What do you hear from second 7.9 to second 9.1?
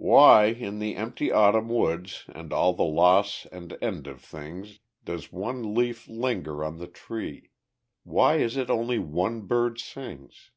Why is it only